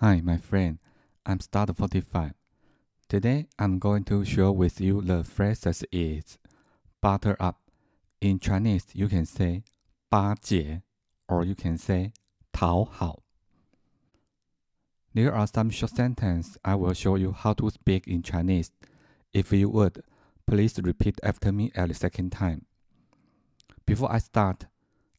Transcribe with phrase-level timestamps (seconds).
[0.00, 0.78] Hi, my friend.
[1.24, 2.34] I'm Start45.
[3.08, 6.36] Today, I'm going to share with you the phrase that is
[7.00, 7.62] butter up.
[8.20, 9.62] In Chinese, you can say
[10.10, 10.82] 巴结
[11.26, 12.12] or you can say
[12.52, 13.22] 讨好.
[15.14, 18.72] There are some short sentences I will show you how to speak in Chinese.
[19.32, 20.02] If you would,
[20.46, 22.66] please repeat after me at the second time.
[23.86, 24.66] Before I start,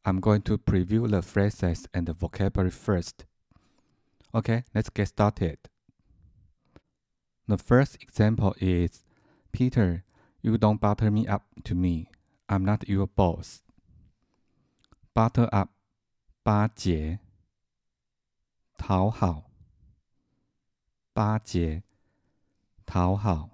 [0.05, 3.25] I'm going to preview the phrases and the vocabulary first.
[4.36, 5.58] Okay, let's get started.
[7.46, 9.04] The first example is
[9.52, 10.04] Peter,
[10.40, 12.08] you don't butter me up to me.
[12.48, 13.62] I'm not your boss.
[15.14, 15.70] Butter up,
[16.42, 17.18] 巴结，
[18.78, 19.50] 讨好，
[21.12, 21.82] 巴结，
[22.86, 23.50] 讨好。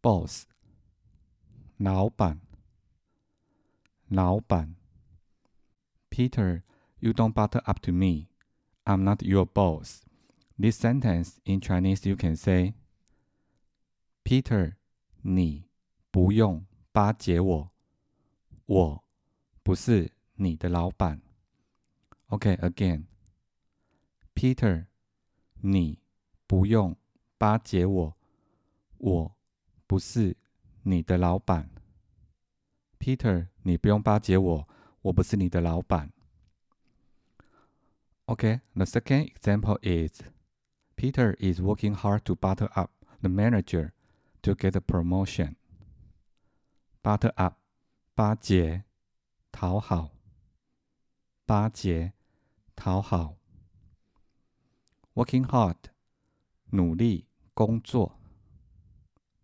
[0.00, 0.44] Boss，
[1.78, 2.40] 老板，
[4.08, 4.76] 老板。
[6.10, 6.62] Peter,
[7.00, 8.28] you don't butter up to me.
[8.84, 10.02] I'm not your boss.
[10.58, 12.74] This sentence in Chinese you can say,
[14.24, 14.74] Peter，
[15.22, 15.68] 你
[16.10, 17.70] 不用巴结我，
[18.66, 19.04] 我
[19.62, 21.20] 不是你的老板。
[22.28, 23.04] Okay, again.
[24.34, 24.86] Peter，
[25.60, 26.00] 你
[26.46, 26.96] 不用
[27.38, 28.16] 巴结我，
[28.98, 29.36] 我
[29.86, 30.36] 不是
[30.82, 31.70] 你的老板。
[32.98, 34.68] Peter，你不用巴结我，
[35.02, 36.12] 我不是你的老板。
[38.28, 40.22] Okay, the second example is
[40.96, 42.90] Peter is working hard to butter up
[43.22, 43.92] the manager
[44.42, 45.56] to get a promotion.
[47.02, 47.56] Butter up,
[48.14, 48.84] 巴结，
[49.50, 50.10] 讨好，
[51.46, 52.12] 巴结，
[52.76, 53.36] 讨好。
[55.14, 55.76] Working hard，
[56.70, 58.18] 努力工作，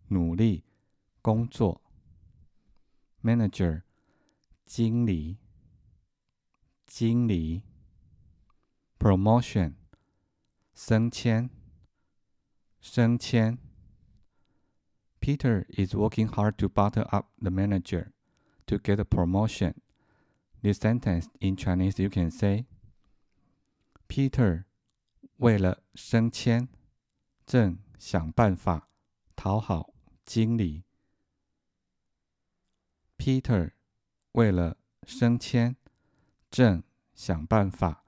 [0.09, 0.63] 努力
[1.21, 1.81] 工作。
[3.23, 3.81] Manager，
[4.65, 5.37] 经理，
[6.85, 7.63] 经理。
[8.99, 9.75] promotion
[10.73, 11.49] 升迁
[12.81, 13.57] 升迁
[15.25, 18.11] Peter is working hard to butter up the manager
[18.67, 19.73] to get a promotion.
[20.61, 22.67] This sentence in Chinese you can say
[24.07, 24.65] Peter
[25.37, 26.67] 为了升迁
[27.45, 28.89] 正想办法
[29.35, 29.93] 讨好
[30.23, 30.83] 经理。
[33.17, 33.71] Peter
[34.33, 34.77] 为了
[35.07, 35.75] 升迁
[36.51, 36.83] 正
[37.15, 38.03] 想办法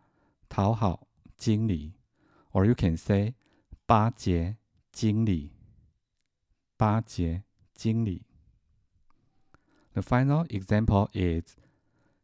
[0.51, 1.93] 讨好经理，
[2.51, 3.35] or you can say
[3.85, 4.57] 巴结
[4.91, 5.53] 经理，
[6.77, 7.43] 巴结
[7.73, 8.25] 经理。
[9.93, 11.55] The final example is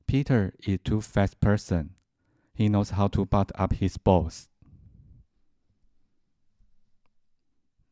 [0.05, 1.95] Peter is too fast person.
[2.53, 4.45] He knows how to butter up his boss.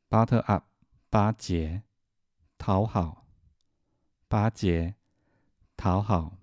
[0.10, 0.66] Butter up
[1.10, 1.84] 巴结，
[2.58, 3.26] 讨好，
[4.28, 4.96] 巴结，
[5.78, 6.38] 讨好。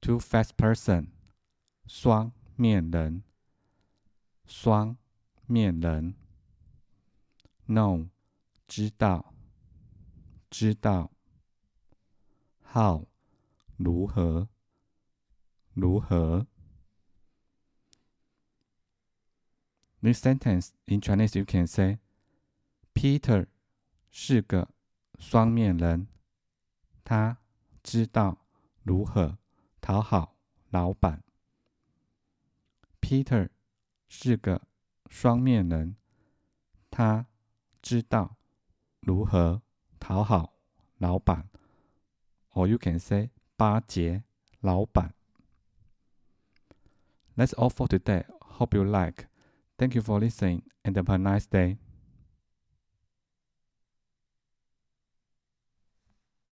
[0.00, 1.08] Too fast person
[1.89, 3.23] 双面人，
[4.45, 4.95] 双
[5.47, 6.13] 面人。
[7.65, 8.09] No，
[8.67, 9.33] 知道，
[10.51, 11.11] 知道。
[12.71, 13.07] How，
[13.77, 14.49] 如何，
[15.73, 16.45] 如何。
[19.99, 21.97] This sentence in Chinese you can say,
[22.93, 23.47] Peter
[24.11, 24.69] 是个
[25.17, 26.07] 双面人，
[27.03, 27.39] 他
[27.81, 28.45] 知道
[28.83, 29.39] 如何
[29.81, 30.37] 讨好
[30.69, 31.23] 老板。
[33.00, 33.48] Peter
[34.08, 34.66] 是个
[35.08, 35.96] 双面人，
[36.90, 37.26] 他
[37.82, 38.36] 知道
[39.00, 39.62] 如何
[40.00, 40.54] 讨好
[40.98, 41.48] 老板，
[42.52, 44.24] or you can say 巴结
[44.60, 45.14] 老板。
[47.36, 48.24] That's all for today.
[48.40, 49.26] Hope you like.
[49.76, 51.78] Thank you for listening and have a nice day.